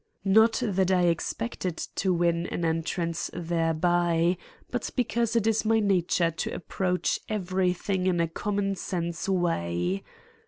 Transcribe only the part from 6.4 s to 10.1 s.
approach everything in a common sense way.